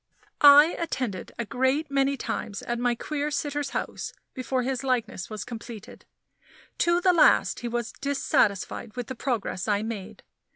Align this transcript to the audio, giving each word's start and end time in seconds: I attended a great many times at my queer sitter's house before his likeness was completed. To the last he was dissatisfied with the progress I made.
I 0.41 0.75
attended 0.79 1.31
a 1.37 1.45
great 1.45 1.91
many 1.91 2.17
times 2.17 2.63
at 2.63 2.79
my 2.79 2.95
queer 2.95 3.29
sitter's 3.29 3.69
house 3.69 4.13
before 4.33 4.63
his 4.63 4.83
likeness 4.83 5.29
was 5.29 5.43
completed. 5.45 6.05
To 6.79 7.01
the 7.01 7.13
last 7.13 7.59
he 7.59 7.67
was 7.67 7.91
dissatisfied 7.91 8.95
with 8.95 9.05
the 9.09 9.13
progress 9.15 9.67
I 9.67 9.83
made. 9.83 10.23